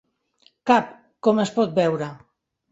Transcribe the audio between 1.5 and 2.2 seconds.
pot veure.